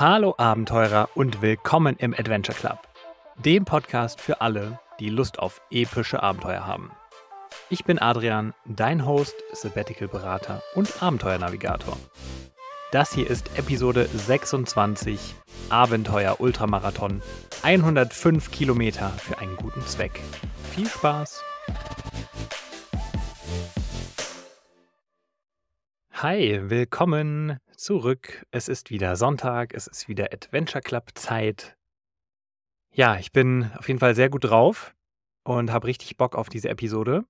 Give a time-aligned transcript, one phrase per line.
[0.00, 2.78] Hallo Abenteurer und willkommen im Adventure Club,
[3.36, 6.90] dem Podcast für alle, die Lust auf epische Abenteuer haben.
[7.68, 11.98] Ich bin Adrian, dein Host, Sabbatical-Berater und Abenteuernavigator.
[12.92, 15.34] Das hier ist Episode 26
[15.68, 17.20] Abenteuer Ultramarathon
[17.62, 20.18] 105 Kilometer für einen guten Zweck.
[20.72, 21.42] Viel Spaß!
[26.22, 28.44] Hi, willkommen zurück.
[28.50, 31.78] Es ist wieder Sonntag, es ist wieder Adventure Club Zeit.
[32.92, 34.94] Ja, ich bin auf jeden Fall sehr gut drauf
[35.44, 37.24] und habe richtig Bock auf diese Episode.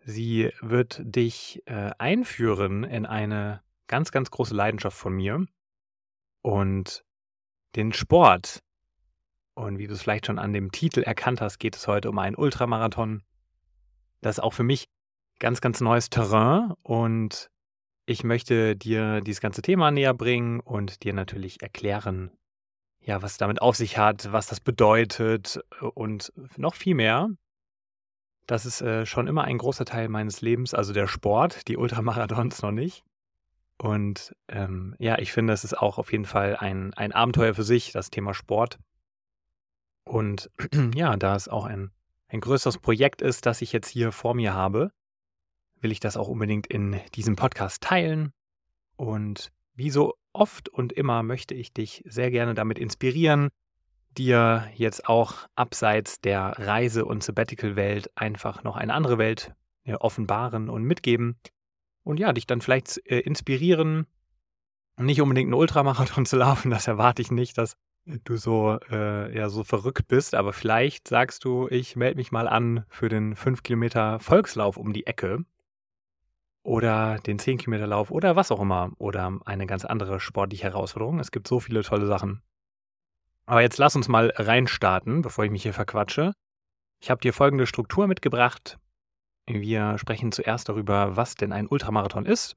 [0.00, 5.46] Sie wird dich äh, einführen in eine ganz, ganz große Leidenschaft von mir
[6.42, 7.06] und
[7.74, 8.62] den Sport.
[9.54, 12.18] Und wie du es vielleicht schon an dem Titel erkannt hast, geht es heute um
[12.18, 13.22] einen Ultramarathon.
[14.20, 14.90] Das ist auch für mich
[15.38, 17.48] ganz, ganz neues Terrain und
[18.06, 22.30] ich möchte dir dieses ganze Thema näher bringen und dir natürlich erklären,
[23.00, 27.30] ja, was damit auf sich hat, was das bedeutet äh, und noch viel mehr.
[28.46, 32.62] Das ist äh, schon immer ein großer Teil meines Lebens, also der Sport, die Ultramarathons
[32.62, 33.04] noch nicht.
[33.78, 37.64] Und ähm, ja, ich finde, es ist auch auf jeden Fall ein, ein Abenteuer für
[37.64, 38.78] sich, das Thema Sport.
[40.04, 40.50] Und
[40.94, 41.90] ja, da es auch ein,
[42.28, 44.92] ein größeres Projekt ist, das ich jetzt hier vor mir habe,
[45.84, 48.32] will ich das auch unbedingt in diesem Podcast teilen.
[48.96, 53.50] Und wie so oft und immer möchte ich dich sehr gerne damit inspirieren,
[54.16, 59.54] dir jetzt auch abseits der Reise- und Sabbatical-Welt einfach noch eine andere Welt
[59.86, 61.36] offenbaren und mitgeben.
[62.02, 64.06] Und ja, dich dann vielleicht äh, inspirieren,
[64.98, 69.48] nicht unbedingt einen Ultramarathon zu laufen, das erwarte ich nicht, dass du so, äh, ja,
[69.48, 73.62] so verrückt bist, aber vielleicht sagst du, ich melde mich mal an für den 5
[73.62, 75.44] Kilometer Volkslauf um die Ecke
[76.64, 81.20] oder den 10 Kilometer Lauf oder was auch immer oder eine ganz andere sportliche Herausforderung.
[81.20, 82.42] Es gibt so viele tolle Sachen.
[83.46, 86.32] Aber jetzt lass uns mal reinstarten, bevor ich mich hier verquatsche.
[87.00, 88.78] Ich habe dir folgende Struktur mitgebracht.
[89.46, 92.56] Wir sprechen zuerst darüber, was denn ein Ultramarathon ist.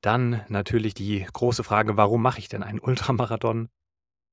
[0.00, 3.68] Dann natürlich die große Frage, warum mache ich denn einen Ultramarathon?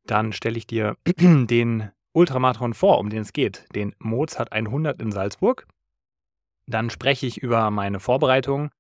[0.08, 5.12] Dann stelle ich dir den Ultramarathon vor, um den es geht, den Mozart 100 in
[5.12, 5.68] Salzburg.
[6.72, 8.72] Dann spreche ich über meine Vorbereitung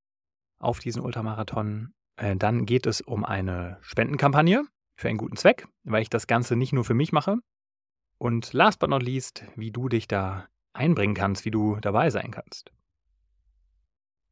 [0.59, 1.94] auf diesen Ultramarathon.
[2.16, 4.66] Äh, dann geht es um eine Spendenkampagne
[4.96, 7.38] für einen guten Zweck, weil ich das Ganze nicht nur für mich mache.
[8.18, 12.31] Und last but not least, wie du dich da einbringen kannst, wie du dabei sein
[12.31, 12.72] kannst.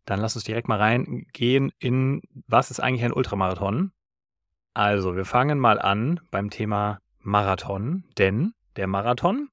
[0.06, 3.92] Dann lass uns direkt mal reingehen in, was ist eigentlich ein Ultramarathon?
[4.74, 9.50] Also, wir fangen mal an beim Thema Marathon, denn der Marathon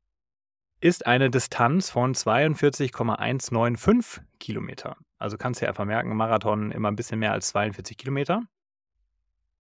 [0.81, 4.97] ist eine Distanz von 42,195 Kilometer.
[5.19, 8.42] Also kannst du ja einfach merken, Marathon immer ein bisschen mehr als 42 Kilometer.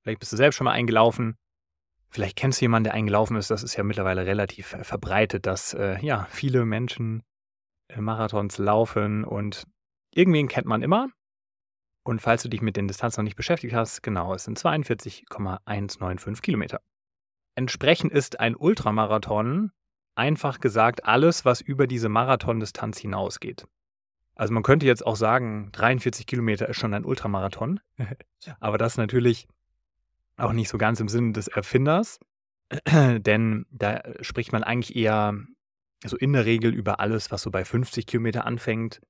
[0.02, 1.36] Vielleicht bist du selbst schon mal eingelaufen.
[2.10, 3.50] Vielleicht kennst du jemanden, der eingelaufen ist.
[3.50, 7.22] Das ist ja mittlerweile relativ äh, verbreitet, dass äh, ja viele Menschen
[7.88, 9.64] äh, Marathons laufen und
[10.12, 11.08] irgendwen kennt man immer.
[12.04, 16.40] Und falls du dich mit den Distanzen noch nicht beschäftigt hast, genau, es sind 42,195
[16.40, 16.80] Kilometer.
[17.56, 19.72] Entsprechend ist ein Ultramarathon
[20.16, 23.66] einfach gesagt alles, was über diese Marathondistanz hinausgeht.
[24.34, 27.80] Also man könnte jetzt auch sagen, 43 Kilometer ist schon ein Ultramarathon,
[28.60, 29.46] aber das natürlich
[30.36, 32.20] auch nicht so ganz im Sinne des Erfinders,
[32.86, 35.34] denn da spricht man eigentlich eher
[36.04, 39.00] so in der Regel über alles, was so bei 50 Kilometer anfängt.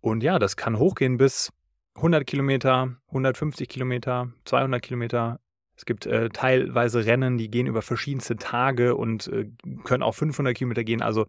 [0.00, 1.52] Und ja, das kann hochgehen bis
[1.96, 5.40] 100 Kilometer, 150 Kilometer, 200 Kilometer,
[5.76, 9.50] es gibt äh, teilweise Rennen, die gehen über verschiedenste Tage und äh,
[9.84, 11.02] können auch 500 Kilometer gehen.
[11.02, 11.26] Also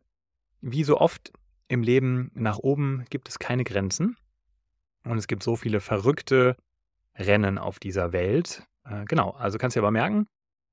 [0.61, 1.31] wie so oft
[1.67, 4.17] im Leben nach oben gibt es keine Grenzen.
[5.05, 6.55] Und es gibt so viele verrückte
[7.15, 8.65] Rennen auf dieser Welt.
[8.85, 10.27] Äh, genau, also kannst du dir aber merken,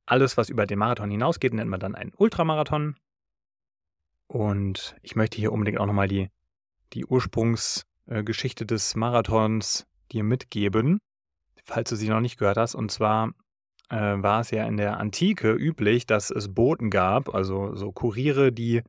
[0.06, 2.96] alles, was über den Marathon hinausgeht, nennt man dann einen Ultramarathon.
[4.26, 6.30] Und ich möchte hier unbedingt auch nochmal die,
[6.92, 11.00] die Ursprungsgeschichte des Marathons dir mitgeben,
[11.64, 12.74] falls du sie noch nicht gehört hast.
[12.74, 13.32] Und zwar
[13.90, 18.52] äh, war es ja in der Antike üblich, dass es Boten gab, also so Kuriere,
[18.52, 18.82] die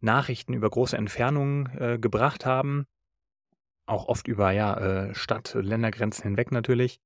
[0.00, 2.86] Nachrichten über große Entfernungen äh, gebracht haben.
[3.86, 7.00] Auch oft über ja, äh, Stadt-, Ländergrenzen hinweg natürlich.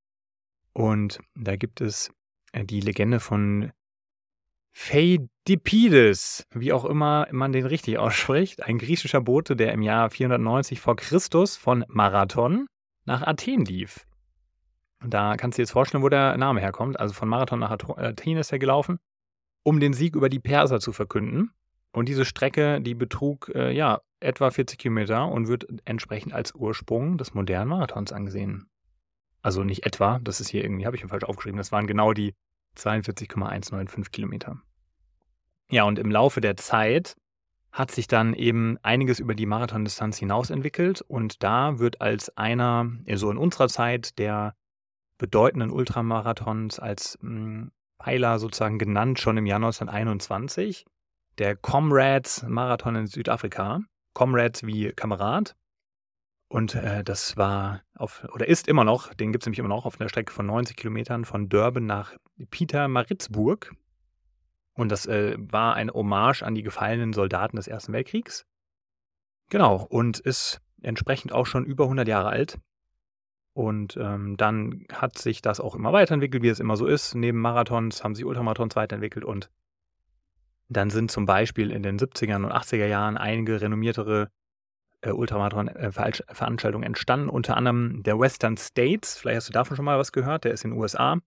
[0.72, 2.12] Und da gibt es
[2.52, 3.72] äh, die Legende von
[4.72, 10.80] Pheidippides, wie auch immer man den richtig ausspricht, ein griechischer Bote, der im Jahr 490
[10.80, 12.66] vor Christus von Marathon
[13.04, 14.07] nach Athen lief.
[15.02, 16.98] Und da kannst du dir jetzt vorstellen, wo der Name herkommt.
[16.98, 18.98] Also von Marathon nach Athen ist er gelaufen,
[19.62, 21.52] um den Sieg über die Perser zu verkünden.
[21.92, 27.18] Und diese Strecke, die betrug äh, ja etwa 40 Kilometer und wird entsprechend als Ursprung
[27.18, 28.68] des modernen Marathons angesehen.
[29.42, 32.12] Also nicht etwa, das ist hier irgendwie, habe ich mir falsch aufgeschrieben, das waren genau
[32.12, 32.34] die
[32.74, 34.60] 42,195 Kilometer.
[35.70, 37.16] Ja, und im Laufe der Zeit
[37.70, 42.90] hat sich dann eben einiges über die Marathondistanz hinaus entwickelt und da wird als einer,
[43.14, 44.54] so in unserer Zeit, der
[45.18, 47.72] bedeutenden Ultramarathons als mh, hm,
[48.02, 50.86] Pfeiler sozusagen genannt, schon im Jahr 1921,
[51.38, 53.80] der Comrades Marathon in Südafrika.
[54.14, 55.54] Comrades wie Kamerad.
[56.48, 59.84] Und äh, das war auf, oder ist immer noch, den gibt es nämlich immer noch
[59.84, 62.14] auf einer Strecke von 90 Kilometern von Durban nach
[62.50, 63.74] Pietermaritzburg.
[64.74, 68.46] Und das äh, war ein Hommage an die gefallenen Soldaten des Ersten Weltkriegs.
[69.50, 72.58] Genau, und ist entsprechend auch schon über 100 Jahre alt.
[73.58, 77.16] Und ähm, dann hat sich das auch immer weiterentwickelt, wie es immer so ist.
[77.16, 79.50] Neben Marathons haben sich Ultramarathons weiterentwickelt und
[80.68, 84.30] dann sind zum Beispiel in den 70er und 80er Jahren einige renommiertere
[85.00, 89.18] äh, Ultramarathon-Veranstaltungen entstanden, unter anderem der Western States.
[89.18, 91.18] Vielleicht hast du davon schon mal was gehört, der ist in den USA.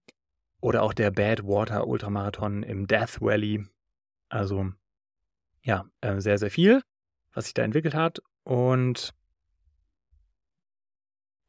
[0.61, 3.65] Oder auch der Badwater Ultramarathon im Death Valley.
[4.29, 4.71] Also
[5.63, 6.81] ja, äh, sehr, sehr viel,
[7.33, 8.21] was sich da entwickelt hat.
[8.45, 9.13] Und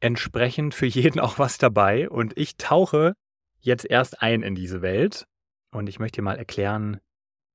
[0.03, 2.09] entsprechend für jeden auch was dabei.
[2.09, 3.15] Und ich tauche
[3.59, 5.25] jetzt erst ein in diese Welt.
[5.71, 6.99] Und ich möchte dir mal erklären,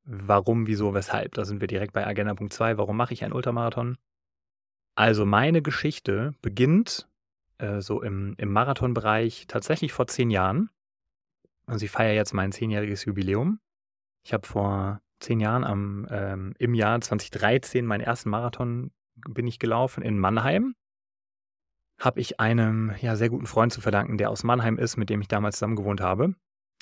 [0.04, 1.34] warum, wieso, weshalb.
[1.34, 2.78] Da sind wir direkt bei Agenda Punkt 2.
[2.78, 3.98] Warum mache ich einen Ultramarathon?
[4.96, 7.06] Also meine Geschichte beginnt
[7.58, 10.70] äh, so im, im Marathonbereich tatsächlich vor zehn Jahren.
[11.66, 13.60] Also ich feiere jetzt mein zehnjähriges Jubiläum.
[14.24, 18.90] Ich habe vor zehn Jahren am, ähm, im Jahr 2013 meinen ersten Marathon
[19.28, 20.74] bin ich gelaufen in Mannheim.
[21.98, 25.20] Habe ich einem ja, sehr guten Freund zu verdanken, der aus Mannheim ist, mit dem
[25.20, 26.34] ich damals zusammen gewohnt habe.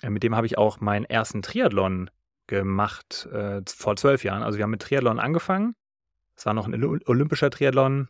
[0.02, 2.10] Äh, mit dem habe ich auch meinen ersten Triathlon
[2.46, 4.42] gemacht äh, vor zwölf Jahren.
[4.42, 5.74] Also wir haben mit Triathlon angefangen.
[6.36, 8.08] Es war noch ein olympischer Triathlon.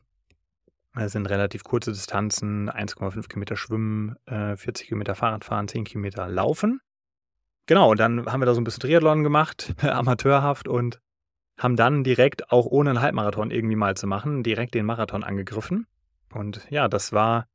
[0.95, 6.81] Das sind relativ kurze Distanzen, 1,5 Kilometer Schwimmen, äh, 40 Kilometer Fahrradfahren, 10 Kilometer Laufen.
[7.67, 11.01] Genau, und dann haben wir da so ein bisschen Triathlon gemacht, amateurhaft und
[11.59, 15.87] haben dann direkt, auch ohne einen Halbmarathon irgendwie mal zu machen, direkt den Marathon angegriffen.
[16.37, 17.47] Und ja, das war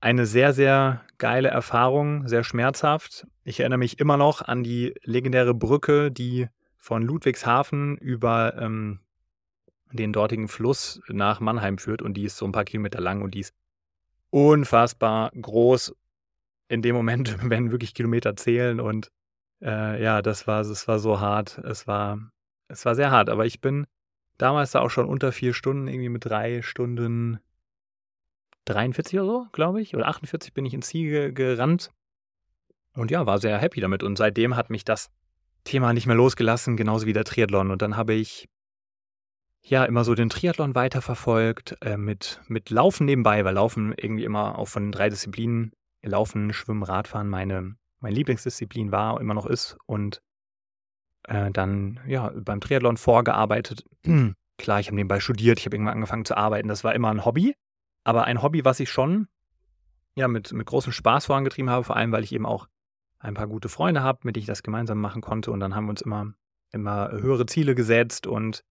[0.00, 3.26] eine sehr, sehr geile Erfahrung, sehr schmerzhaft.
[3.44, 9.00] Ich erinnere mich immer noch an die legendäre Brücke, die von Ludwigshafen über ähm,
[9.92, 13.34] den dortigen Fluss nach Mannheim führt und die ist so ein paar Kilometer lang und
[13.34, 13.54] die ist
[14.30, 15.94] unfassbar groß
[16.68, 19.10] in dem Moment, wenn wirklich Kilometer zählen und
[19.62, 21.58] äh, ja, das war, es war so hart.
[21.58, 22.18] Es war,
[22.68, 23.86] es war sehr hart, aber ich bin
[24.38, 27.40] damals da auch schon unter vier Stunden, irgendwie mit drei Stunden
[28.66, 31.90] 43 oder so, glaube ich, oder 48 bin ich ins Ziel gerannt.
[32.94, 34.02] Und ja, war sehr happy damit.
[34.02, 35.10] Und seitdem hat mich das
[35.64, 37.70] Thema nicht mehr losgelassen, genauso wie der Triathlon.
[37.70, 38.48] Und dann habe ich
[39.62, 44.58] ja immer so den Triathlon weiterverfolgt, äh, mit, mit Laufen nebenbei, weil Laufen irgendwie immer
[44.58, 45.72] auch von den drei Disziplinen,
[46.02, 49.76] Laufen, Schwimmen, Radfahren, meine, meine Lieblingsdisziplin war immer noch ist.
[49.86, 50.22] Und
[51.24, 53.84] äh, dann ja beim Triathlon vorgearbeitet.
[54.58, 56.68] Klar, ich habe nebenbei studiert, ich habe irgendwann angefangen zu arbeiten.
[56.68, 57.54] Das war immer ein Hobby.
[58.04, 59.28] Aber ein Hobby, was ich schon
[60.14, 62.68] ja, mit, mit großem Spaß vorangetrieben habe, vor allem, weil ich eben auch
[63.18, 65.50] ein paar gute Freunde habe, mit denen ich das gemeinsam machen konnte.
[65.50, 66.32] Und dann haben wir uns immer,
[66.72, 68.64] immer höhere Ziele gesetzt und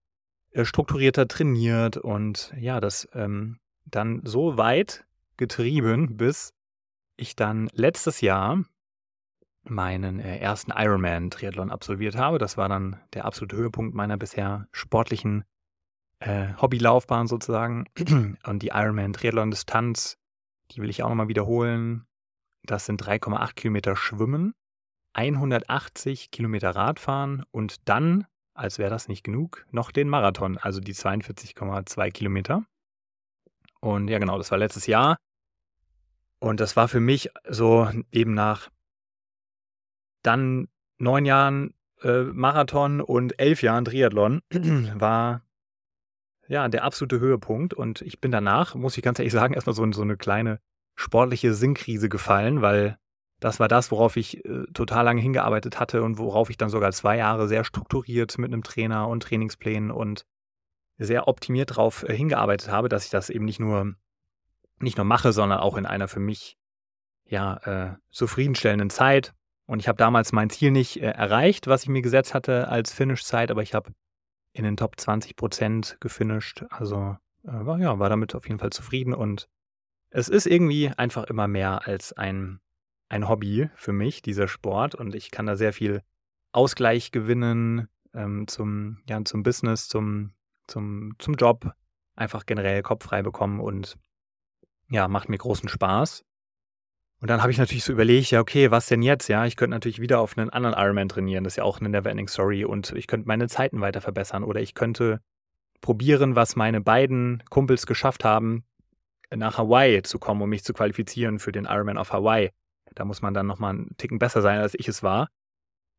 [0.50, 5.04] äh, strukturierter trainiert und ja, das ähm, dann so weit
[5.36, 6.52] getrieben, bis
[7.16, 8.62] ich dann letztes Jahr
[9.62, 12.38] meinen äh, ersten Ironman-Triathlon absolviert habe.
[12.38, 15.44] Das war dann der absolute Höhepunkt meiner bisher sportlichen
[16.20, 17.86] äh, Hobbylaufbahn sozusagen.
[18.44, 20.16] Und die Ironman Triathlon Distanz,
[20.70, 22.06] die will ich auch nochmal wiederholen.
[22.62, 24.54] Das sind 3,8 Kilometer Schwimmen,
[25.14, 30.94] 180 Kilometer Radfahren und dann, als wäre das nicht genug, noch den Marathon, also die
[30.94, 32.64] 42,2 Kilometer.
[33.80, 35.16] Und ja, genau, das war letztes Jahr.
[36.38, 38.70] Und das war für mich so eben nach
[40.22, 44.42] dann neun Jahren äh, Marathon und elf Jahren Triathlon
[44.94, 45.42] war
[46.50, 47.74] ja, der absolute Höhepunkt.
[47.74, 50.58] Und ich bin danach, muss ich ganz ehrlich sagen, erstmal so so eine kleine
[50.96, 52.98] sportliche Sinnkrise gefallen, weil
[53.38, 56.90] das war das, worauf ich äh, total lange hingearbeitet hatte und worauf ich dann sogar
[56.90, 60.26] zwei Jahre sehr strukturiert mit einem Trainer und Trainingsplänen und
[60.98, 63.94] sehr optimiert darauf äh, hingearbeitet habe, dass ich das eben nicht nur
[64.80, 66.58] nicht nur mache, sondern auch in einer für mich
[67.26, 69.34] ja äh, zufriedenstellenden Zeit.
[69.66, 72.92] Und ich habe damals mein Ziel nicht äh, erreicht, was ich mir gesetzt hatte als
[72.92, 73.92] Finish-Zeit, aber ich habe
[74.52, 76.64] in den Top 20 Prozent gefinisht.
[76.70, 79.48] Also äh, war, ja, war damit auf jeden Fall zufrieden und
[80.10, 82.60] es ist irgendwie einfach immer mehr als ein,
[83.08, 84.94] ein Hobby für mich, dieser Sport.
[84.94, 86.02] Und ich kann da sehr viel
[86.52, 90.32] Ausgleich gewinnen ähm, zum, ja, zum Business, zum,
[90.66, 91.72] zum, zum Job,
[92.16, 93.98] einfach generell Kopf frei bekommen und
[94.90, 96.24] ja, macht mir großen Spaß.
[97.20, 99.28] Und dann habe ich natürlich so überlegt, ja, okay, was denn jetzt?
[99.28, 101.44] Ja, ich könnte natürlich wieder auf einen anderen Ironman trainieren.
[101.44, 102.64] Das ist ja auch eine Neverending Story.
[102.64, 104.42] Und ich könnte meine Zeiten weiter verbessern.
[104.42, 105.20] Oder ich könnte
[105.82, 108.64] probieren, was meine beiden Kumpels geschafft haben,
[109.34, 112.50] nach Hawaii zu kommen, um mich zu qualifizieren für den Ironman auf Hawaii.
[112.94, 115.28] Da muss man dann nochmal einen Ticken besser sein, als ich es war.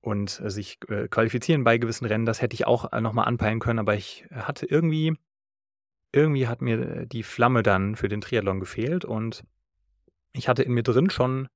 [0.01, 3.59] Und äh, sich äh, qualifizieren bei gewissen Rennen, das hätte ich auch äh, nochmal anpeilen
[3.59, 3.79] können.
[3.79, 5.15] Aber ich hatte irgendwie,
[6.11, 9.05] irgendwie hat mir die Flamme dann für den Triathlon gefehlt.
[9.05, 9.43] Und
[10.33, 11.47] ich hatte in mir drin schon,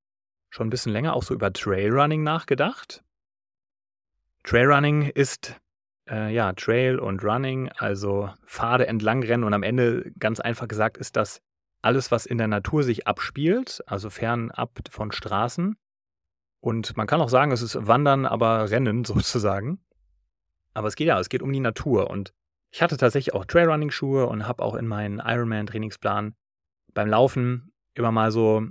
[0.50, 3.04] schon ein bisschen länger auch so über Trailrunning nachgedacht.
[4.44, 5.60] Trailrunning ist
[6.10, 10.98] äh, ja Trail und Running, also Pfade entlang rennen und am Ende ganz einfach gesagt
[10.98, 11.42] ist das
[11.82, 15.78] alles, was in der Natur sich abspielt, also fernab von Straßen.
[16.60, 19.80] Und man kann auch sagen, es ist Wandern, aber Rennen sozusagen.
[20.74, 22.10] Aber es geht ja, es geht um die Natur.
[22.10, 22.34] Und
[22.72, 26.36] ich hatte tatsächlich auch Trailrunning-Schuhe und habe auch in meinen Ironman-Trainingsplan
[26.94, 28.64] beim Laufen immer mal so,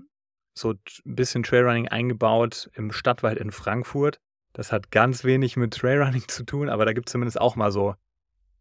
[0.54, 4.20] so ein bisschen Trailrunning eingebaut im Stadtwald in Frankfurt.
[4.52, 7.72] Das hat ganz wenig mit Trailrunning zu tun, aber da gibt es zumindest auch mal
[7.72, 7.94] so,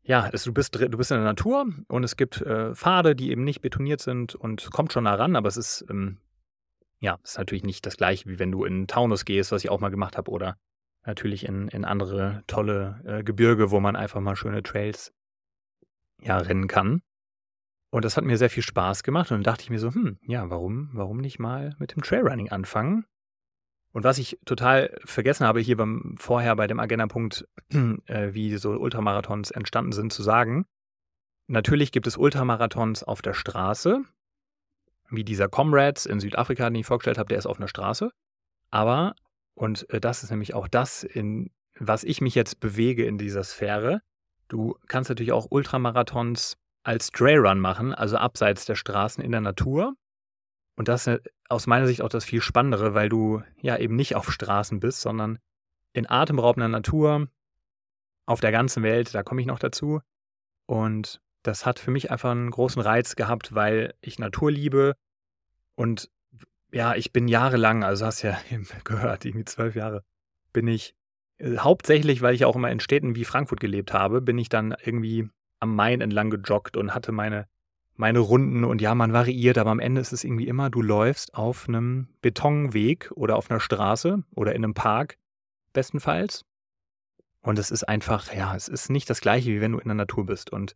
[0.01, 3.31] ja, es, du, bist, du bist in der Natur und es gibt äh, Pfade, die
[3.31, 6.17] eben nicht betoniert sind und kommt schon nah ran, aber es ist, ähm,
[6.99, 9.79] ja, ist natürlich nicht das gleiche, wie wenn du in Taunus gehst, was ich auch
[9.79, 10.57] mal gemacht habe, oder
[11.05, 15.13] natürlich in, in andere tolle äh, Gebirge, wo man einfach mal schöne Trails
[16.21, 17.01] ja, rennen kann.
[17.93, 20.17] Und das hat mir sehr viel Spaß gemacht und dann dachte ich mir so, hm,
[20.23, 23.05] ja, warum, warum nicht mal mit dem Trailrunning anfangen?
[23.91, 27.47] Und was ich total vergessen habe, hier beim vorher bei dem Agenda-Punkt,
[28.07, 30.65] äh, wie so Ultramarathons entstanden sind, zu sagen,
[31.45, 34.01] natürlich gibt es Ultramarathons auf der Straße,
[35.11, 38.09] wie dieser Comrades in Südafrika, den ich vorgestellt habe, der ist auf einer Straße.
[38.71, 39.13] Aber,
[39.53, 43.43] und äh, das ist nämlich auch das, in was ich mich jetzt bewege in dieser
[43.43, 44.01] Sphäre,
[44.47, 49.95] du kannst natürlich auch Ultramarathons als Trailrun machen, also abseits der Straßen in der Natur.
[50.75, 54.15] Und das ist aus meiner Sicht auch das viel Spannendere, weil du ja eben nicht
[54.15, 55.39] auf Straßen bist, sondern
[55.93, 57.27] in atemberaubender Natur,
[58.25, 60.01] auf der ganzen Welt, da komme ich noch dazu.
[60.65, 64.95] Und das hat für mich einfach einen großen Reiz gehabt, weil ich Natur liebe.
[65.75, 66.09] Und
[66.71, 68.37] ja, ich bin jahrelang, also hast ja
[68.83, 70.03] gehört, irgendwie zwölf Jahre,
[70.53, 70.95] bin ich
[71.37, 74.75] äh, hauptsächlich, weil ich auch immer in Städten wie Frankfurt gelebt habe, bin ich dann
[74.83, 75.29] irgendwie
[75.63, 77.47] am Main entlang gejoggt und hatte meine,
[77.95, 81.33] meine Runden und ja, man variiert, aber am Ende ist es irgendwie immer, du läufst
[81.33, 85.17] auf einem Betonweg oder auf einer Straße oder in einem Park,
[85.71, 86.45] bestenfalls.
[87.41, 89.95] Und es ist einfach, ja, es ist nicht das gleiche, wie wenn du in der
[89.95, 90.51] Natur bist.
[90.51, 90.75] Und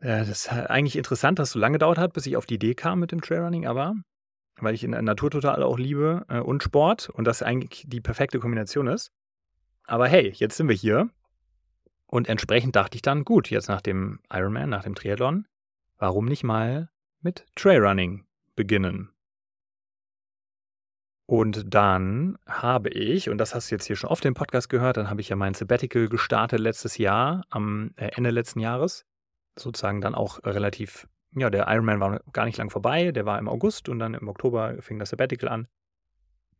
[0.00, 2.54] äh, das ist eigentlich interessant, dass es so lange gedauert hat, bis ich auf die
[2.54, 3.94] Idee kam mit dem Trailrunning, aber
[4.60, 8.00] weil ich in der Natur total auch liebe äh, und Sport und das eigentlich die
[8.00, 9.10] perfekte Kombination ist.
[9.84, 11.10] Aber hey, jetzt sind wir hier
[12.12, 15.48] und entsprechend dachte ich dann, gut, jetzt nach dem Ironman, nach dem Triathlon,
[15.96, 16.90] warum nicht mal
[17.22, 19.10] mit Trailrunning beginnen?
[21.24, 24.98] Und dann habe ich, und das hast du jetzt hier schon oft im Podcast gehört,
[24.98, 29.06] dann habe ich ja mein Sabbatical gestartet letztes Jahr, am äh, Ende letzten Jahres.
[29.58, 33.48] Sozusagen dann auch relativ, ja, der Ironman war gar nicht lang vorbei, der war im
[33.48, 35.66] August und dann im Oktober fing das Sabbatical an.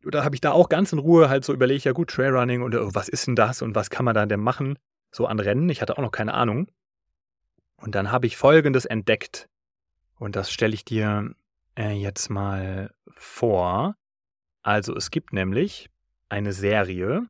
[0.03, 2.63] Und da habe ich da auch ganz in Ruhe halt so überlegt, ja gut, Trailrunning
[2.63, 4.79] und oh, was ist denn das und was kann man da denn machen?
[5.13, 5.69] So an Rennen.
[5.69, 6.67] Ich hatte auch noch keine Ahnung.
[7.77, 9.47] Und dann habe ich Folgendes entdeckt.
[10.17, 11.33] Und das stelle ich dir
[11.77, 13.95] äh, jetzt mal vor.
[14.61, 15.89] Also es gibt nämlich
[16.29, 17.27] eine Serie,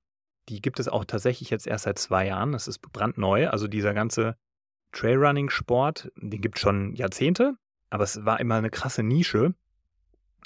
[0.50, 2.52] die gibt es auch tatsächlich jetzt erst seit zwei Jahren.
[2.52, 3.50] Das ist brandneu.
[3.50, 4.38] Also dieser ganze
[4.92, 7.56] Trailrunning-Sport, den gibt es schon Jahrzehnte,
[7.90, 9.56] aber es war immer eine krasse Nische.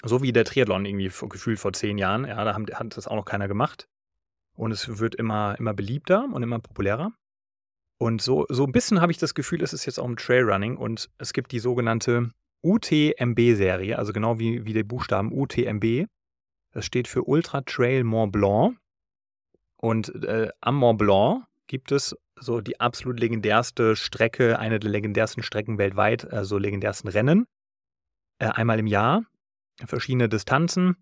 [0.03, 2.25] So wie der Triathlon irgendwie gefühlt vor zehn Jahren.
[2.25, 3.89] Ja, da haben, hat das auch noch keiner gemacht.
[4.53, 7.12] Und es wird immer, immer beliebter und immer populärer.
[7.99, 10.77] Und so, so ein bisschen habe ich das Gefühl, es ist jetzt auch im Trailrunning
[10.77, 12.31] und es gibt die sogenannte
[12.63, 16.07] UTMB-Serie, also genau wie, wie die Buchstaben UTMB.
[16.73, 18.77] Das steht für Ultra Trail Mont Blanc.
[19.77, 25.43] Und äh, am Mont Blanc gibt es so die absolut legendärste Strecke, eine der legendärsten
[25.43, 27.47] Strecken weltweit, also legendärsten Rennen.
[28.39, 29.23] Äh, einmal im Jahr,
[29.85, 30.97] verschiedene Distanzen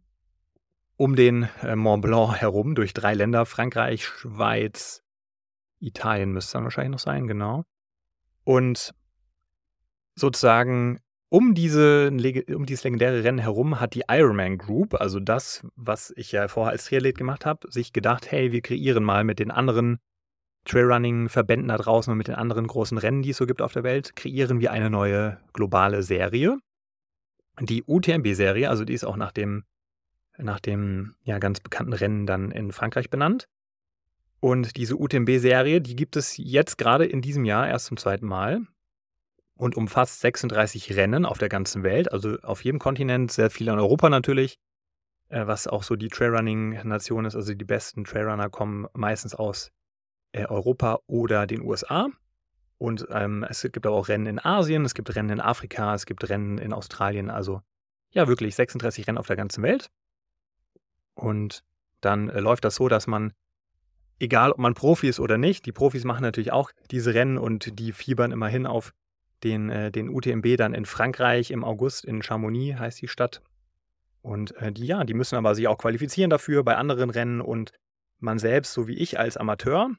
[0.97, 5.03] um den äh, Mont Blanc herum, durch drei Länder, Frankreich, Schweiz,
[5.79, 7.63] Italien müsste dann wahrscheinlich noch sein, genau.
[8.43, 8.93] Und
[10.15, 12.11] sozusagen um, diese,
[12.55, 16.71] um dieses legendäre Rennen herum hat die Ironman Group, also das, was ich ja vorher
[16.71, 19.99] als Triathlet gemacht habe, sich gedacht, hey, wir kreieren mal mit den anderen
[20.65, 23.83] Trailrunning-Verbänden da draußen und mit den anderen großen Rennen, die es so gibt auf der
[23.83, 26.57] Welt, kreieren wir eine neue globale Serie.
[27.59, 29.63] Die UTMB-Serie, also die ist auch nach dem,
[30.37, 33.47] nach dem ja, ganz bekannten Rennen dann in Frankreich benannt.
[34.39, 38.61] Und diese UTMB-Serie, die gibt es jetzt gerade in diesem Jahr erst zum zweiten Mal
[39.55, 43.79] und umfasst 36 Rennen auf der ganzen Welt, also auf jedem Kontinent, sehr viel in
[43.79, 44.57] Europa natürlich,
[45.29, 47.35] äh, was auch so die Trailrunning-Nation ist.
[47.35, 49.71] Also die besten Trailrunner kommen meistens aus
[50.33, 52.09] äh, Europa oder den USA.
[52.77, 56.05] Und ähm, es gibt aber auch Rennen in Asien, es gibt Rennen in Afrika, es
[56.05, 57.29] gibt Rennen in Australien.
[57.29, 57.61] Also
[58.11, 59.89] ja, wirklich 36 Rennen auf der ganzen Welt.
[61.13, 61.63] Und
[62.01, 63.33] dann äh, läuft das so, dass man,
[64.19, 67.79] egal ob man Profi ist oder nicht, die Profis machen natürlich auch diese Rennen und
[67.79, 68.93] die fiebern immer hin auf
[69.43, 73.41] den, äh, den UTMB dann in Frankreich im August in Chamonix heißt die Stadt.
[74.21, 77.71] Und äh, die, ja, die müssen aber sich auch qualifizieren dafür bei anderen Rennen und
[78.19, 79.91] man selbst, so wie ich als Amateur,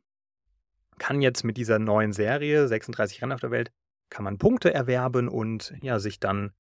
[0.99, 3.71] kann jetzt mit dieser neuen Serie, 36 Rennen auf der Welt,
[4.09, 6.53] kann man Punkte erwerben und ja, sich dann,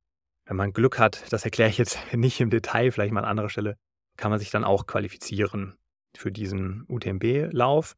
[0.45, 3.49] wenn man Glück hat, das erkläre ich jetzt nicht im Detail, vielleicht mal an anderer
[3.49, 3.77] Stelle,
[4.17, 5.77] kann man sich dann auch qualifizieren
[6.19, 7.97] für diesen UTMB-Lauf.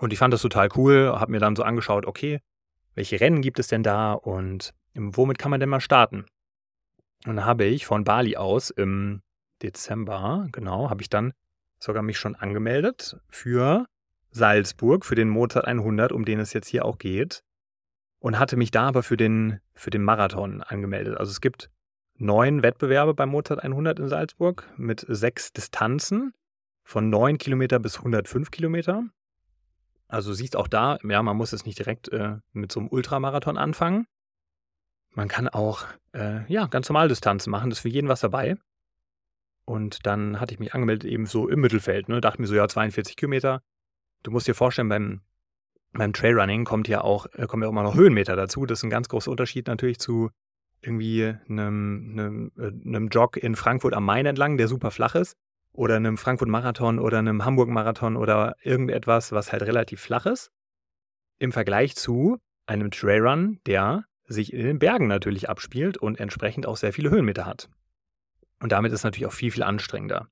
[0.00, 2.40] Und ich fand das total cool, habe mir dann so angeschaut, okay,
[2.94, 6.26] welche Rennen gibt es denn da und womit kann man denn mal starten?
[7.26, 9.22] Und dann habe ich von Bali aus im
[9.62, 11.32] Dezember, genau, habe ich dann
[11.78, 13.86] sogar mich schon angemeldet für
[14.30, 17.42] Salzburg, für den Mozart 100, um den es jetzt hier auch geht.
[18.18, 21.18] Und hatte mich da aber für den, für den Marathon angemeldet.
[21.18, 21.70] Also es gibt
[22.16, 26.32] neun Wettbewerbe beim Mozart 100 in Salzburg mit sechs Distanzen
[26.84, 29.04] von neun Kilometer bis 105 Kilometer.
[30.06, 33.56] Also siehst auch da, ja, man muss es nicht direkt äh, mit so einem Ultramarathon
[33.56, 34.06] anfangen.
[35.10, 38.56] Man kann auch, äh, ja, ganz normal Distanzen machen, das ist für jeden was dabei.
[39.64, 42.68] Und dann hatte ich mich angemeldet, eben so im Mittelfeld, ne, dachte mir so, ja,
[42.68, 43.62] 42 Kilometer.
[44.22, 45.22] Du musst dir vorstellen, beim,
[45.92, 48.66] beim Trailrunning kommt ja auch, äh, kommen ja auch immer noch Höhenmeter dazu.
[48.66, 50.30] Das ist ein ganz großer Unterschied natürlich zu
[50.82, 55.34] irgendwie einem, einem, äh, einem Jog in Frankfurt am Main entlang, der super flach ist
[55.74, 60.50] oder einem Frankfurt-Marathon oder einem Hamburg-Marathon oder irgendetwas, was halt relativ flach ist,
[61.38, 66.76] im Vergleich zu einem Trailrun, der sich in den Bergen natürlich abspielt und entsprechend auch
[66.76, 67.68] sehr viele Höhenmeter hat.
[68.60, 70.28] Und damit ist es natürlich auch viel, viel anstrengender.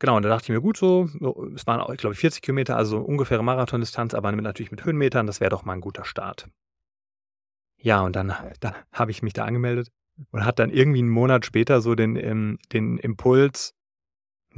[0.00, 1.08] Genau, und da dachte ich mir, gut so,
[1.54, 5.40] es waren auch, ich glaube, 40 Kilometer, also ungefähre Marathondistanz, aber natürlich mit Höhenmetern, das
[5.40, 6.48] wäre doch mal ein guter Start.
[7.76, 9.90] Ja, und dann da habe ich mich da angemeldet
[10.30, 13.74] und hatte dann irgendwie einen Monat später so den, ähm, den Impuls,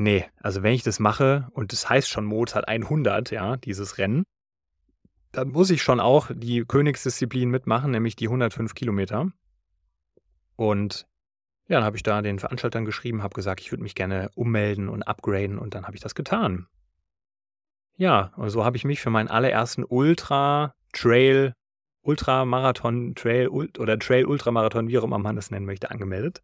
[0.00, 4.24] Nee, also wenn ich das mache und das heißt schon Mozart 100, ja, dieses Rennen,
[5.30, 9.30] dann muss ich schon auch die Königsdisziplin mitmachen, nämlich die 105 Kilometer.
[10.56, 11.06] Und
[11.68, 14.88] ja, dann habe ich da den Veranstaltern geschrieben, habe gesagt, ich würde mich gerne ummelden
[14.88, 16.66] und upgraden und dann habe ich das getan.
[17.98, 21.52] Ja, und so habe ich mich für meinen allerersten Ultra Trail,
[22.00, 26.42] Ultramarathon Trail oder Trail Ultramarathon, wie auch immer man es nennen möchte, angemeldet.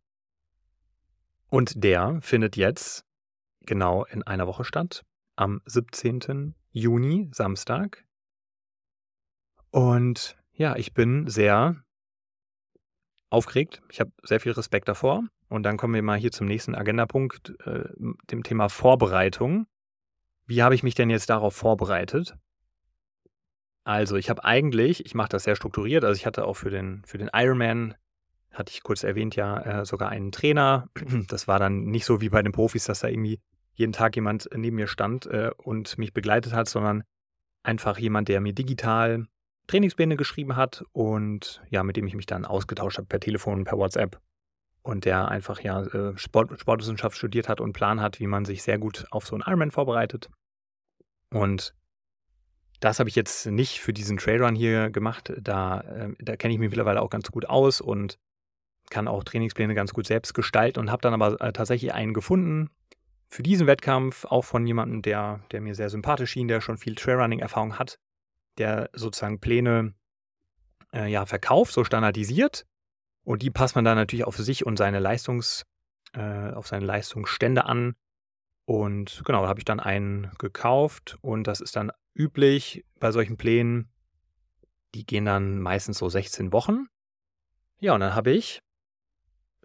[1.49, 3.07] Und der findet jetzt
[3.67, 5.05] genau in einer Woche statt,
[5.37, 6.55] am 17.
[6.71, 8.05] Juni, Samstag.
[9.71, 11.77] Und ja, ich bin sehr
[13.31, 13.83] aufgeregt.
[13.91, 15.23] Ich habe sehr viel Respekt davor.
[15.49, 17.85] Und dann kommen wir mal hier zum nächsten Agendapunkt, äh,
[18.31, 19.67] dem Thema Vorbereitung.
[20.47, 22.37] Wie habe ich mich denn jetzt darauf vorbereitet?
[23.85, 27.05] Also, ich habe eigentlich, ich mache das sehr strukturiert, also ich hatte auch für den,
[27.05, 27.95] für den Ironman,
[28.53, 30.89] hatte ich kurz erwähnt, ja, äh, sogar einen Trainer.
[31.29, 33.41] Das war dann nicht so wie bei den Profis, dass da irgendwie
[33.77, 37.05] jeden Tag jemand neben mir stand äh, und mich begleitet hat, sondern
[37.63, 39.27] einfach jemand, der mir digital
[39.67, 43.79] Trainingspläne geschrieben hat und ja, mit dem ich mich dann ausgetauscht habe per Telefon, per
[43.79, 44.21] WhatsApp
[44.83, 48.63] und der einfach ja äh, Sport, Sportwissenschaft studiert hat und Plan hat, wie man sich
[48.63, 50.31] sehr gut auf so einen Ironman vorbereitet.
[51.33, 51.75] Und
[52.81, 55.33] das habe ich jetzt nicht für diesen Trailrun hier gemacht.
[55.41, 58.19] Da, äh, da kenne ich mich mittlerweile auch ganz gut aus und
[58.91, 62.71] kann auch Trainingspläne ganz gut selbst gestalten und habe dann aber äh, tatsächlich einen gefunden,
[63.29, 66.95] für diesen Wettkampf auch von jemandem, der, der mir sehr sympathisch schien, der schon viel
[66.95, 67.99] Trailrunning-Erfahrung hat,
[68.59, 69.95] der sozusagen Pläne
[70.93, 72.67] äh, ja, verkauft, so standardisiert.
[73.25, 75.65] Und die passt man dann natürlich auf sich und seine Leistungs,
[76.15, 77.97] äh, auf seine Leistungsstände an.
[78.65, 83.37] Und genau, da habe ich dann einen gekauft und das ist dann üblich bei solchen
[83.37, 83.91] Plänen.
[84.95, 86.87] Die gehen dann meistens so 16 Wochen.
[87.79, 88.63] Ja, und dann habe ich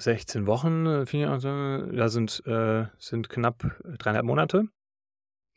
[0.04, 4.66] 16 Wochen, äh, also, da sind, äh, sind knapp dreieinhalb Monate.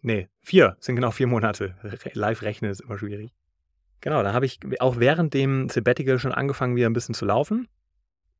[0.03, 1.77] Nee, vier, sind genau vier Monate.
[2.13, 3.33] Live rechnen ist immer schwierig.
[4.03, 7.69] Genau, da habe ich auch während dem Sabbatical schon angefangen, wieder ein bisschen zu laufen.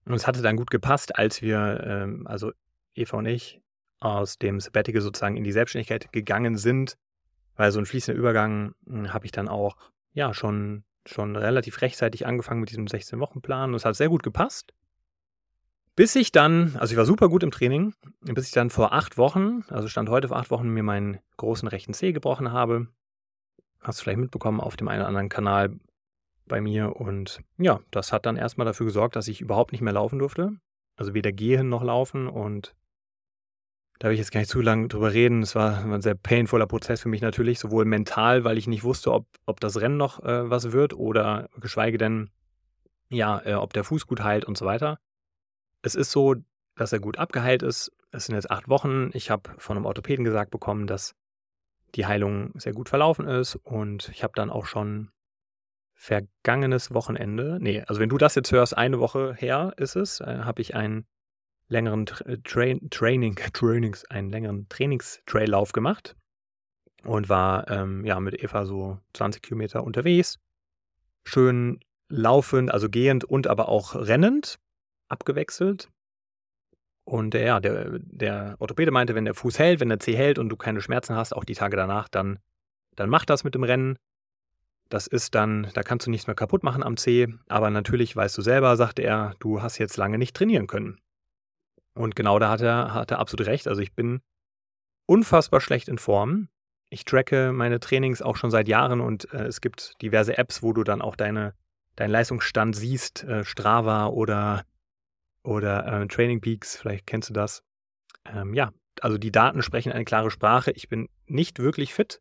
[0.05, 2.53] Und es hatte dann gut gepasst, als wir, ähm, also
[2.95, 3.63] Eva und ich,
[3.99, 6.99] aus dem Sabbatical sozusagen in die Selbstständigkeit gegangen sind.
[7.57, 9.79] Weil so ein fließender Übergang hm, habe ich dann auch,
[10.13, 13.71] ja, schon, schon relativ rechtzeitig angefangen mit diesem 16-Wochen-Plan.
[13.71, 14.75] Und es hat sehr gut gepasst.
[15.97, 19.17] Bis ich dann, also ich war super gut im Training, bis ich dann vor acht
[19.17, 22.89] Wochen, also stand heute vor acht Wochen, mir meinen großen rechten Zeh gebrochen habe.
[23.81, 25.79] Hast du vielleicht mitbekommen auf dem einen oder anderen Kanal
[26.47, 26.97] bei mir.
[26.97, 30.57] Und ja, das hat dann erstmal dafür gesorgt, dass ich überhaupt nicht mehr laufen durfte.
[30.97, 32.29] Also weder gehen noch laufen.
[32.29, 32.75] Und
[33.99, 35.43] da will ich jetzt gar nicht zu lange drüber reden.
[35.43, 39.13] Es war ein sehr painvoller Prozess für mich natürlich, sowohl mental, weil ich nicht wusste,
[39.13, 42.31] ob, ob das Rennen noch äh, was wird oder geschweige denn,
[43.09, 44.99] ja, äh, ob der Fuß gut heilt und so weiter.
[45.85, 46.35] Es ist so,
[46.77, 47.93] dass er gut abgeheilt ist.
[48.11, 49.11] Es sind jetzt acht Wochen.
[49.13, 51.15] Ich habe von einem Orthopäden gesagt bekommen, dass
[51.95, 55.11] die Heilung sehr gut verlaufen ist und ich habe dann auch schon
[55.95, 60.41] vergangenes Wochenende, nee, also wenn du das jetzt hörst, eine Woche her ist es, äh,
[60.41, 61.07] habe ich einen
[61.69, 66.17] längeren äh, Tra Training, Trainings, einen längeren Trainingstraillauf gemacht
[67.05, 70.39] und war ähm, ja mit Eva so 20 Kilometer unterwegs.
[71.25, 74.59] Schön laufend, also gehend und aber auch rennend,
[75.09, 75.91] abgewechselt.
[77.05, 80.49] Und ja, der, der Orthopäde meinte, wenn der Fuß hält, wenn der Zeh hält und
[80.49, 82.39] du keine Schmerzen hast, auch die Tage danach, dann,
[82.97, 83.99] dann mach das mit dem Rennen.
[84.89, 87.29] Das ist dann, da kannst du nichts mehr kaputt machen am Zeh.
[87.47, 90.99] Aber natürlich weißt du selber, sagte er, du hast jetzt lange nicht trainieren können.
[91.95, 93.69] Und genau da hat er, hat er absolut recht.
[93.69, 94.21] Also ich bin
[95.07, 96.49] unfassbar schlecht in Form.
[96.89, 100.73] Ich tracke meine Trainings auch schon seit Jahren und äh, es gibt diverse Apps, wo
[100.73, 101.55] du dann auch deine,
[101.97, 104.65] deinen Leistungsstand siehst, äh, Strava oder,
[105.45, 107.63] oder äh, Training Peaks, vielleicht kennst du das.
[108.25, 110.73] Ähm, ja, also die Daten sprechen eine klare Sprache.
[110.73, 112.21] Ich bin nicht wirklich fit.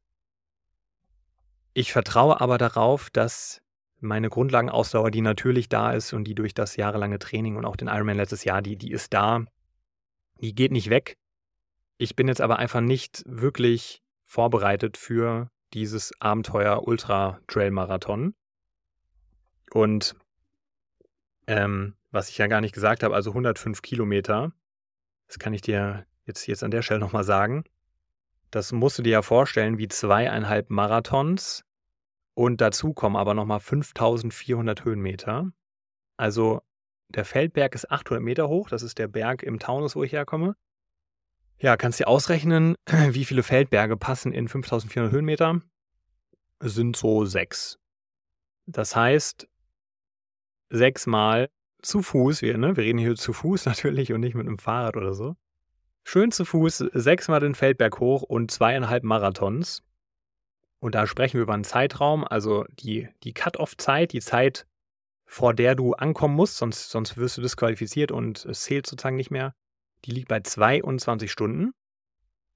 [1.73, 3.61] Ich vertraue aber darauf, dass
[3.99, 7.87] meine Grundlagenausdauer, die natürlich da ist und die durch das jahrelange Training und auch den
[7.87, 9.45] Ironman letztes Jahr, die, die ist da.
[10.41, 11.17] Die geht nicht weg.
[11.97, 18.35] Ich bin jetzt aber einfach nicht wirklich vorbereitet für dieses Abenteuer Ultra Trail Marathon.
[19.71, 20.15] Und
[21.47, 24.53] ähm, was ich ja gar nicht gesagt habe, also 105 Kilometer,
[25.27, 27.63] das kann ich dir jetzt, jetzt an der Stelle nochmal sagen.
[28.51, 31.63] Das musst du dir ja vorstellen wie zweieinhalb Marathons
[32.35, 35.51] und dazu kommen aber nochmal 5400 Höhenmeter.
[36.17, 36.61] Also
[37.09, 38.69] der Feldberg ist 800 Meter hoch.
[38.69, 40.55] Das ist der Berg im Taunus, wo ich herkomme.
[41.59, 42.75] Ja, kannst dir ausrechnen,
[43.09, 45.61] wie viele Feldberge passen in 5400 Höhenmeter?
[46.59, 47.79] Sind so sechs.
[48.65, 49.47] Das heißt,
[50.69, 51.49] sechsmal
[51.81, 54.97] zu Fuß, wir, ne, wir reden hier zu Fuß natürlich und nicht mit einem Fahrrad
[54.97, 55.35] oder so.
[56.03, 59.83] Schön zu Fuß, sechsmal den Feldberg hoch und zweieinhalb Marathons.
[60.79, 64.67] Und da sprechen wir über einen Zeitraum, also die, die Cut-Off-Zeit, die Zeit,
[65.25, 69.31] vor der du ankommen musst, sonst, sonst wirst du disqualifiziert und es zählt sozusagen nicht
[69.31, 69.55] mehr.
[70.03, 71.71] Die liegt bei 22 Stunden.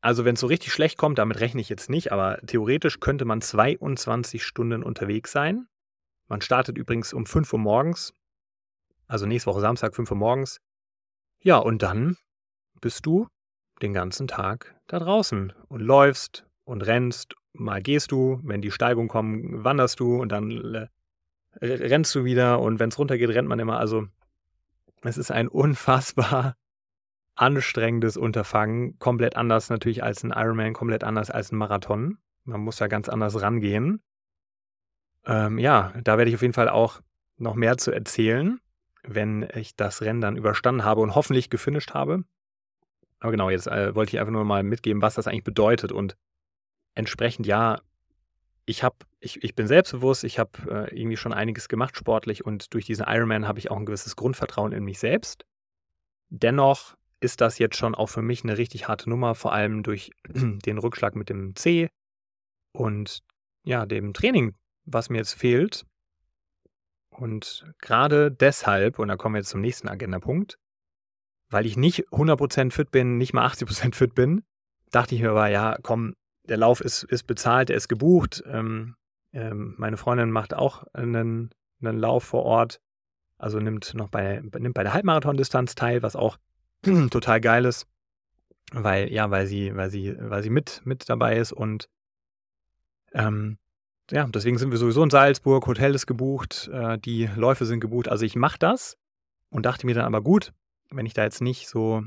[0.02, 3.24] Also wenn es so richtig schlecht kommt, damit rechne ich jetzt nicht, aber theoretisch könnte
[3.24, 5.67] man 22 Stunden unterwegs sein.
[6.28, 8.13] Man startet übrigens um 5 Uhr morgens,
[9.08, 10.60] also nächste Woche Samstag 5 Uhr morgens.
[11.40, 12.18] Ja, und dann
[12.82, 13.28] bist du
[13.82, 17.36] den ganzen Tag da draußen und läufst und rennst.
[17.54, 20.88] Mal gehst du, wenn die Steigungen kommen, wanderst du und dann äh,
[21.62, 23.80] rennst du wieder und wenn es runtergeht, rennt man immer.
[23.80, 24.08] Also
[25.02, 26.56] es ist ein unfassbar
[27.36, 32.18] anstrengendes Unterfangen, komplett anders natürlich als ein Ironman, komplett anders als ein Marathon.
[32.44, 34.02] Man muss da ganz anders rangehen.
[35.28, 37.02] Ähm, ja, da werde ich auf jeden Fall auch
[37.38, 38.60] noch mehr zu erzählen,
[39.04, 42.24] wenn ich das Rennen dann überstanden habe und hoffentlich gefinisht habe.
[43.20, 46.16] Aber genau, jetzt äh, wollte ich einfach nur mal mitgeben, was das eigentlich bedeutet und
[46.96, 47.82] entsprechend ja,
[48.66, 52.74] ich habe, ich, ich bin selbstbewusst, ich habe äh, irgendwie schon einiges gemacht sportlich und
[52.74, 55.46] durch diesen Ironman habe ich auch ein gewisses Grundvertrauen in mich selbst.
[56.30, 60.12] Dennoch ist das jetzt schon auch für mich eine richtig harte Nummer, vor allem durch
[60.28, 61.90] den Rückschlag mit dem C
[62.74, 63.24] und
[63.63, 64.56] ja, dem Training,
[64.88, 65.86] was mir jetzt fehlt.
[67.10, 70.58] Und gerade deshalb, und da kommen wir jetzt zum nächsten Agendapunkt,
[71.50, 74.43] weil ich nicht 100% fit bin, nicht mal 80% fit bin,
[74.91, 76.15] dachte ich mir aber, ja, komm,
[76.47, 78.43] der Lauf ist, ist bezahlt, er ist gebucht.
[78.47, 78.95] Ähm,
[79.34, 82.80] ähm, meine Freundin macht auch einen, einen Lauf vor Ort,
[83.38, 86.38] also nimmt noch bei, nimmt bei der Halbmarathon-Distanz teil, was auch
[87.12, 87.88] total geil ist,
[88.71, 91.89] weil, ja, weil sie, weil sie, weil sie mit, mit dabei ist und
[93.13, 93.58] ähm,
[94.12, 98.08] ja, deswegen sind wir sowieso in Salzburg, Hotel ist gebucht, äh, die Läufe sind gebucht.
[98.08, 98.98] Also ich mache das
[99.50, 100.54] und dachte mir dann aber gut,
[100.89, 102.04] wenn ich da jetzt nicht so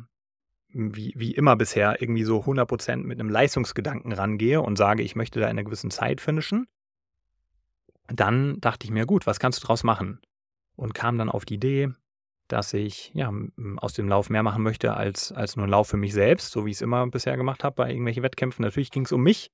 [0.72, 5.40] wie, wie immer bisher irgendwie so 100% mit einem Leistungsgedanken rangehe und sage, ich möchte
[5.40, 6.66] da in einer gewissen Zeit finishen,
[8.06, 10.20] dann dachte ich mir, gut, was kannst du draus machen?
[10.76, 11.90] Und kam dann auf die Idee,
[12.48, 13.32] dass ich ja,
[13.76, 16.64] aus dem Lauf mehr machen möchte als, als nur ein Lauf für mich selbst, so
[16.64, 18.64] wie ich es immer bisher gemacht habe bei irgendwelchen Wettkämpfen.
[18.64, 19.50] Natürlich ging es um mich.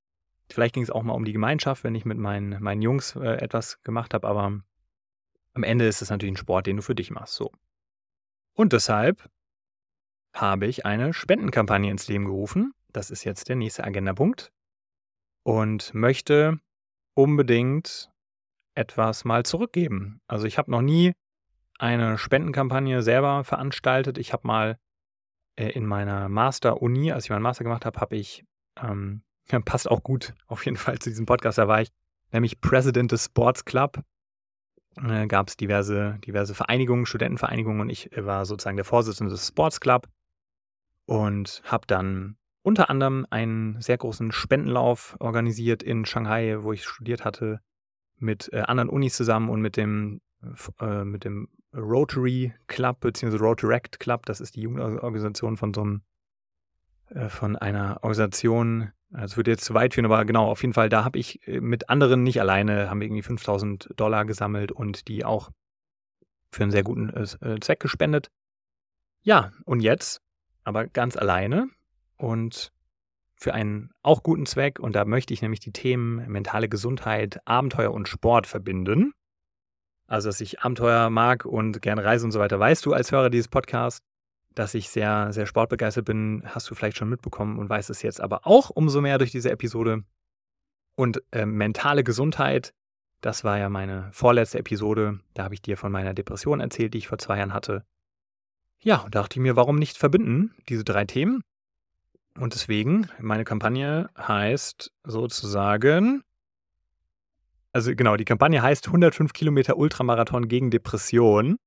[0.49, 3.37] Vielleicht ging es auch mal um die Gemeinschaft, wenn ich mit meinen, meinen Jungs äh,
[3.37, 4.61] etwas gemacht habe, aber
[5.55, 7.35] am Ende ist es natürlich ein Sport, den du für dich machst.
[7.35, 7.51] So.
[8.55, 9.29] Und deshalb
[10.35, 12.73] habe ich eine Spendenkampagne ins Leben gerufen.
[12.93, 14.53] Das ist jetzt der nächste Agendapunkt.
[15.43, 16.59] Und möchte
[17.15, 18.11] unbedingt
[18.75, 20.21] etwas mal zurückgeben.
[20.27, 21.13] Also ich habe noch nie
[21.79, 24.19] eine Spendenkampagne selber veranstaltet.
[24.19, 24.79] Ich habe mal
[25.57, 28.45] äh, in meiner Master-Uni, als ich meinen Master gemacht habe, habe ich,
[28.81, 29.23] ähm,
[29.65, 31.91] passt auch gut auf jeden Fall zu diesem Podcast, da war ich
[32.33, 34.03] nämlich President des Sports Club.
[34.97, 39.81] Äh, Gab es diverse, diverse Vereinigungen, Studentenvereinigungen und ich war sozusagen der Vorsitzende des Sports
[39.81, 40.09] Club
[41.07, 47.25] und habe dann unter anderem einen sehr großen Spendenlauf organisiert in Shanghai, wo ich studiert
[47.25, 47.61] hatte,
[48.19, 50.21] mit äh, anderen Unis zusammen und mit dem,
[50.81, 53.37] äh, mit dem Rotary Club bzw.
[53.37, 54.27] Rotaract Club.
[54.27, 56.03] Das ist die Jugendorganisation von so einem,
[57.11, 58.91] äh, von einer Organisation.
[59.11, 61.61] Das würde jetzt zu weit führen, aber genau, auf jeden Fall, da habe ich äh,
[61.61, 65.51] mit anderen nicht alleine, haben wir irgendwie 5000 Dollar gesammelt und die auch
[66.51, 68.31] für einen sehr guten äh, äh, Zweck gespendet.
[69.23, 70.21] Ja, und jetzt,
[70.65, 71.69] aber ganz alleine,
[72.17, 72.73] und
[73.37, 74.79] für einen auch guten Zweck.
[74.81, 79.13] Und da möchte ich nämlich die Themen mentale Gesundheit, Abenteuer und Sport verbinden.
[80.07, 83.29] Also, dass ich Abenteuer mag und gerne reise und so weiter, weißt du als Hörer
[83.29, 84.01] dieses Podcasts.
[84.57, 88.21] Dass ich sehr, sehr sportbegeistert bin, hast du vielleicht schon mitbekommen und weißt es jetzt
[88.21, 90.03] aber auch umso mehr durch diese Episode.
[90.97, 92.73] Und äh, mentale Gesundheit,
[93.21, 95.21] das war ja meine vorletzte Episode.
[95.35, 97.85] Da habe ich dir von meiner Depression erzählt, die ich vor zwei Jahren hatte.
[98.81, 101.43] Ja, und dachte ich mir, warum nicht verbinden, diese drei Themen?
[102.39, 106.23] Und deswegen, meine Kampagne heißt sozusagen,
[107.73, 111.59] also genau, die Kampagne heißt 105 Kilometer Ultramarathon gegen Depression.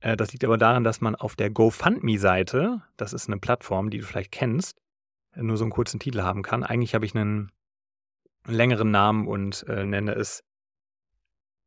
[0.00, 3.98] Äh, das liegt aber daran, dass man auf der GoFundMe-Seite, das ist eine Plattform, die
[3.98, 4.80] du vielleicht kennst,
[5.34, 6.64] nur so einen kurzen Titel haben kann.
[6.64, 7.50] Eigentlich habe ich einen
[8.46, 10.42] längeren Namen und äh, nenne es,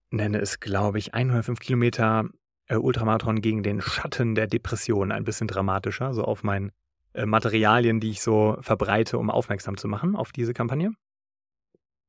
[0.10, 2.26] nenne es, glaube ich, 105 Kilometer
[2.67, 5.12] äh, Ultramarathon gegen den Schatten der Depression.
[5.12, 6.72] Ein bisschen dramatischer, so auf meinen
[7.13, 10.94] äh, Materialien, die ich so verbreite, um aufmerksam zu machen auf diese Kampagne.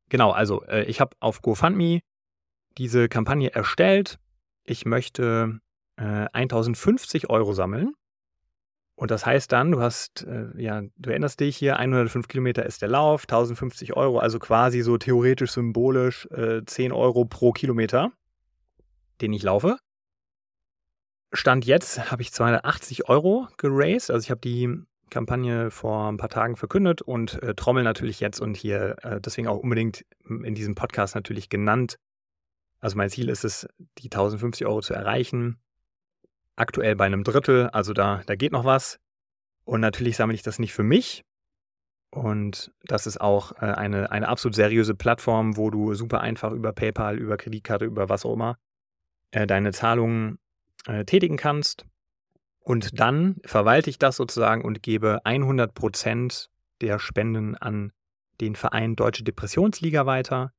[0.09, 2.01] Genau, also äh, ich habe auf GoFundMe
[2.79, 4.19] diese Kampagne erstellt.
[4.65, 5.61] Ich möchte
[6.03, 7.95] äh, 1050 Euro sammeln.
[8.95, 12.83] Und das heißt dann, du hast, äh, ja, du erinnerst dich hier, 105 Kilometer ist
[12.83, 18.13] der Lauf, 1050 Euro, also quasi so theoretisch symbolisch äh, 10 Euro pro Kilometer,
[19.21, 19.79] den ich laufe.
[21.33, 24.69] Stand jetzt habe ich 280 Euro geraced, also ich habe die
[25.09, 29.49] Kampagne vor ein paar Tagen verkündet und äh, Trommel natürlich jetzt und hier äh, deswegen
[29.49, 31.97] auch unbedingt in diesem Podcast natürlich genannt.
[32.81, 33.67] Also mein Ziel ist es,
[33.99, 35.59] die 1050 Euro zu erreichen.
[36.57, 38.99] Aktuell bei einem Drittel, also da, da geht noch was.
[39.65, 41.25] Und natürlich sammle ich das nicht für mich.
[42.11, 46.73] Und das ist auch äh, eine, eine absolut seriöse Plattform, wo du super einfach über
[46.73, 48.59] PayPal, über Kreditkarte, über was auch immer
[49.31, 50.39] äh, deine Zahlungen
[50.87, 51.87] äh, tätigen kannst.
[52.61, 57.93] Und dann verwalte ich das sozusagen und gebe 100 Prozent der Spenden an
[58.41, 60.53] den Verein Deutsche Depressionsliga weiter.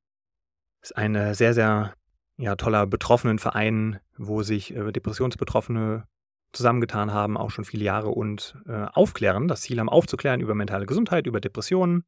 [0.81, 1.93] Ist ein sehr, sehr
[2.37, 6.07] ja, toller Betroffenenverein, wo sich äh, Depressionsbetroffene
[6.51, 10.85] zusammengetan haben, auch schon viele Jahre und äh, aufklären, das Ziel haben aufzuklären über mentale
[10.85, 12.05] Gesundheit, über Depressionen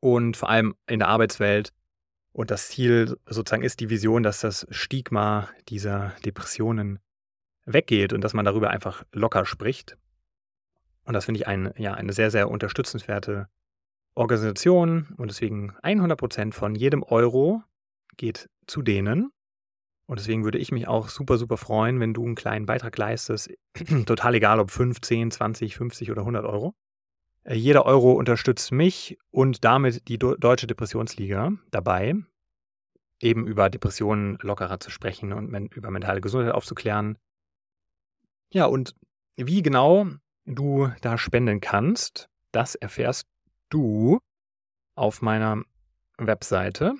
[0.00, 1.72] und vor allem in der Arbeitswelt.
[2.32, 6.98] Und das Ziel sozusagen ist die Vision, dass das Stigma dieser Depressionen
[7.64, 9.96] weggeht und dass man darüber einfach locker spricht.
[11.04, 13.48] Und das finde ich ein, ja, eine sehr, sehr unterstützenswerte
[14.14, 17.62] Organisation und deswegen 100 Prozent von jedem Euro
[18.16, 19.30] geht zu denen.
[20.06, 23.52] Und deswegen würde ich mich auch super, super freuen, wenn du einen kleinen Beitrag leistest.
[24.06, 26.74] Total egal, ob 5, 10, 20, 50 oder 100 Euro.
[27.42, 32.14] Äh, jeder Euro unterstützt mich und damit die Deutsche Depressionsliga dabei,
[33.20, 37.18] eben über Depressionen lockerer zu sprechen und über mentale Gesundheit aufzuklären,
[38.52, 38.94] ja, und
[39.36, 40.06] wie genau
[40.44, 43.26] du da spenden kannst, das erfährst
[43.68, 44.20] du
[44.94, 45.62] auf meiner
[46.18, 46.94] Webseite.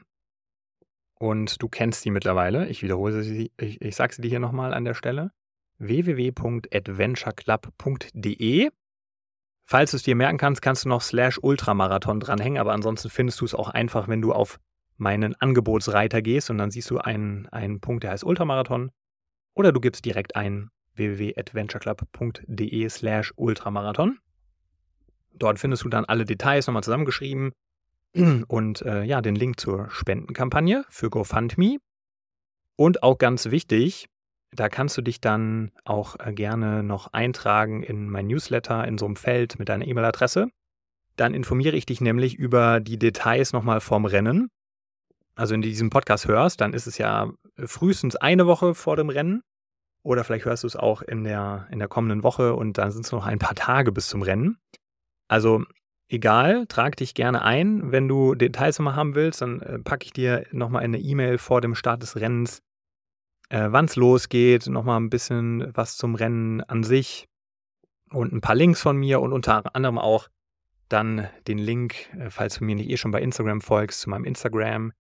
[1.19, 2.69] Und du kennst sie mittlerweile.
[2.69, 5.33] Ich wiederhole sie, ich, ich sage sie dir hier nochmal an der Stelle.
[5.79, 8.71] www.adventureclub.de.
[9.69, 13.41] Falls du es dir merken kannst, kannst du noch slash Ultramarathon dranhängen, aber ansonsten findest
[13.41, 14.61] du es auch einfach, wenn du auf
[14.97, 18.93] meinen Angebotsreiter gehst und dann siehst du einen, einen Punkt, der heißt Ultramarathon.
[19.55, 24.19] Oder du gibst direkt ein www.adventureclub.de slash ultramarathon.
[25.33, 27.53] Dort findest du dann alle Details nochmal zusammengeschrieben
[28.49, 31.79] und äh, ja, den Link zur Spendenkampagne für GoFundMe.
[32.77, 34.07] Und auch ganz wichtig,
[34.53, 39.07] da kannst du dich dann auch äh, gerne noch eintragen in mein Newsletter in so
[39.07, 40.49] einem Feld mit deiner E-Mail-Adresse.
[41.17, 44.51] Dann informiere ich dich nämlich über die Details nochmal vom Rennen.
[45.35, 49.09] Also wenn du diesen Podcast hörst, dann ist es ja frühestens eine Woche vor dem
[49.09, 49.43] Rennen.
[50.03, 53.05] Oder vielleicht hörst du es auch in der, in der kommenden Woche und dann sind
[53.05, 54.59] es noch ein paar Tage bis zum Rennen.
[55.29, 55.65] Also
[56.09, 57.93] egal, trag dich gerne ein.
[57.93, 61.61] Wenn du Details nochmal haben willst, dann äh, packe ich dir nochmal eine E-Mail vor
[61.61, 62.63] dem Start des Rennens,
[63.49, 67.29] äh, wann es losgeht, nochmal ein bisschen was zum Rennen an sich.
[68.11, 70.29] und ein paar Links von mir und unter anderem auch
[70.89, 74.25] dann den Link, äh, falls du mir nicht eh schon bei Instagram folgst, zu meinem
[74.25, 74.93] Instagram.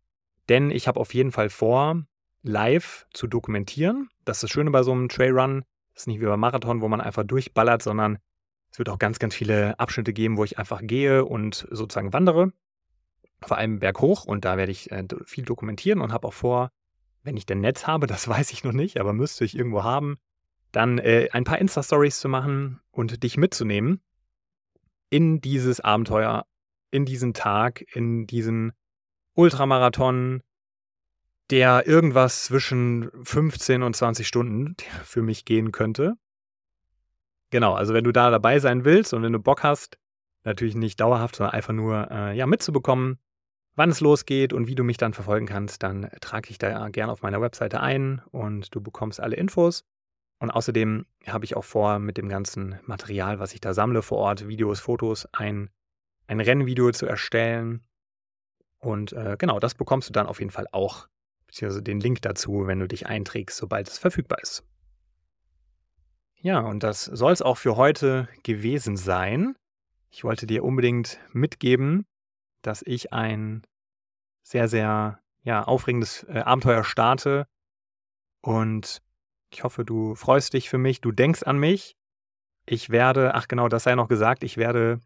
[0.48, 2.04] Denn ich habe auf jeden Fall vor,
[2.42, 4.08] live zu dokumentieren.
[4.24, 5.64] Das ist das Schöne bei so einem Trailrun.
[5.94, 8.18] Das ist nicht wie beim Marathon, wo man einfach durchballert, sondern
[8.76, 12.52] es wird auch ganz, ganz viele Abschnitte geben, wo ich einfach gehe und sozusagen wandere.
[13.40, 16.70] Vor allem berghoch und da werde ich äh, viel dokumentieren und habe auch vor,
[17.22, 20.18] wenn ich denn Netz habe, das weiß ich noch nicht, aber müsste ich irgendwo haben,
[20.72, 24.02] dann äh, ein paar Insta-Stories zu machen und dich mitzunehmen
[25.08, 26.44] in dieses Abenteuer,
[26.90, 28.72] in diesen Tag, in diesen
[29.32, 30.42] Ultramarathon,
[31.48, 36.18] der irgendwas zwischen 15 und 20 Stunden für mich gehen könnte.
[37.56, 39.96] Genau, also wenn du da dabei sein willst und wenn du Bock hast,
[40.44, 43.18] natürlich nicht dauerhaft, sondern einfach nur äh, ja, mitzubekommen,
[43.76, 47.10] wann es losgeht und wie du mich dann verfolgen kannst, dann trage ich da gerne
[47.10, 49.86] auf meiner Webseite ein und du bekommst alle Infos.
[50.38, 54.18] Und außerdem habe ich auch vor, mit dem ganzen Material, was ich da sammle vor
[54.18, 55.70] Ort, Videos, Fotos, ein,
[56.26, 57.86] ein Rennvideo zu erstellen.
[58.80, 61.08] Und äh, genau, das bekommst du dann auf jeden Fall auch,
[61.46, 64.62] beziehungsweise den Link dazu, wenn du dich einträgst, sobald es verfügbar ist.
[66.46, 69.56] Ja, und das soll es auch für heute gewesen sein.
[70.12, 72.06] Ich wollte dir unbedingt mitgeben,
[72.62, 73.62] dass ich ein
[74.44, 77.48] sehr, sehr ja, aufregendes äh, Abenteuer starte
[78.42, 79.02] und
[79.50, 81.96] ich hoffe, du freust dich für mich, du denkst an mich.
[82.64, 85.00] Ich werde, ach genau, das sei noch gesagt, ich werde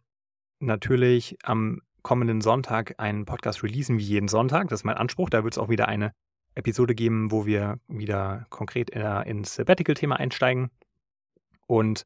[0.58, 4.68] natürlich am kommenden Sonntag einen Podcast releasen, wie jeden Sonntag.
[4.68, 5.30] Das ist mein Anspruch.
[5.30, 6.12] Da wird es auch wieder eine
[6.54, 10.70] Episode geben, wo wir wieder konkret ins Sabbatical-Thema einsteigen.
[11.70, 12.02] Und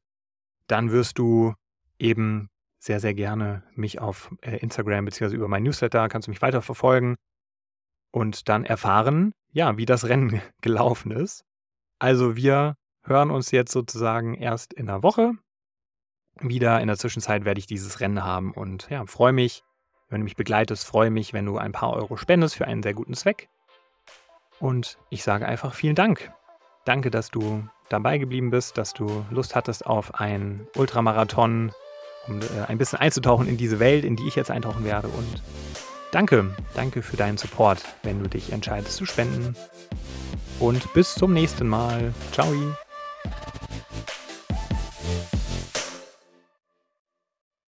[0.66, 1.54] dann wirst du
[1.98, 5.34] eben sehr, sehr gerne mich auf äh, Instagram bzw.
[5.34, 7.16] über mein Newsletter, kannst du mich weiterverfolgen
[8.10, 11.46] und dann erfahren, ja, wie das Rennen gelaufen ist.
[11.98, 15.32] Also wir hören uns jetzt sozusagen erst in einer Woche
[16.38, 16.78] wieder.
[16.82, 19.64] In der Zwischenzeit werde ich dieses Rennen haben und ja, freue mich,
[20.10, 22.92] wenn du mich begleitest, freue mich, wenn du ein paar Euro spendest für einen sehr
[22.92, 23.48] guten Zweck.
[24.60, 26.34] Und ich sage einfach vielen Dank.
[26.84, 31.72] Danke, dass du dabei geblieben bist, dass du Lust hattest auf einen Ultramarathon,
[32.26, 35.08] um äh, ein bisschen einzutauchen in diese Welt, in die ich jetzt eintauchen werde.
[35.08, 35.42] Und
[36.12, 39.56] danke, danke für deinen Support, wenn du dich entscheidest zu spenden
[40.60, 42.12] und bis zum nächsten Mal.
[42.32, 42.52] Ciao.